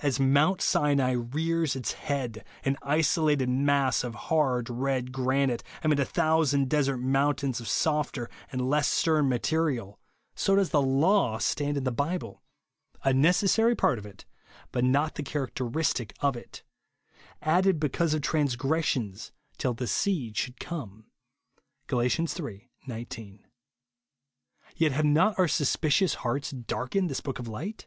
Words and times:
As 0.00 0.18
Mount 0.18 0.60
Sinai 0.60 1.12
rears 1.12 1.76
its 1.76 1.92
head, 1.92 2.44
an 2.64 2.76
isolated 2.82 3.48
mass 3.48 4.02
of 4.02 4.16
hard, 4.26 4.68
red 4.68 5.12
granite, 5.12 5.62
amid 5.84 6.00
a 6.00 6.04
thousand 6.04 6.68
desert 6.68 6.96
mountains 6.96 7.60
of 7.60 7.68
softer 7.68 8.28
and 8.50 8.68
less 8.68 8.88
stern 8.88 9.28
material, 9.28 10.00
so 10.34 10.56
does 10.56 10.70
the 10.70 10.82
law 10.82 11.38
stand 11.38 11.76
in 11.76 11.84
the 11.84 11.92
Bible;— 11.92 12.42
a 13.04 13.12
necessary 13.14 13.76
part 13.76 14.00
of 14.00 14.04
it,— 14.04 14.24
but 14.72 14.82
not 14.82 15.14
the 15.14 15.22
characteristic 15.22 16.12
of 16.18 16.34
it;" 16.36 16.64
added 17.40 17.78
because 17.78 18.14
of 18.14 18.20
transgressions 18.22 19.30
till 19.58 19.74
the 19.74 19.86
seed 19.86 20.36
should 20.36 20.58
come," 20.58 21.06
(Gal. 21.86 22.02
iii. 22.02 22.08
19). 22.18 22.28
Yet 24.74 24.90
have 24.90 25.04
192 25.04 25.04
JESUS 25.04 25.04
ONLY. 25.04 25.12
not 25.12 25.38
our 25.38 25.46
suspicious 25.46 26.14
hearts 26.14 26.50
darkened 26.50 27.10
tliis 27.10 27.22
book 27.22 27.38
of 27.38 27.46
light 27.46 27.86